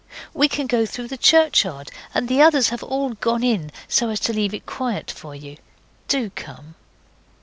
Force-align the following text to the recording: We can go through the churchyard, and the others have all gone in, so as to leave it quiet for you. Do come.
We 0.33 0.47
can 0.47 0.65
go 0.65 0.87
through 0.87 1.09
the 1.09 1.15
churchyard, 1.17 1.91
and 2.15 2.27
the 2.27 2.41
others 2.41 2.69
have 2.69 2.81
all 2.81 3.09
gone 3.11 3.43
in, 3.43 3.71
so 3.87 4.09
as 4.09 4.19
to 4.21 4.33
leave 4.33 4.51
it 4.55 4.65
quiet 4.65 5.11
for 5.11 5.35
you. 5.35 5.57
Do 6.07 6.31
come. 6.31 6.73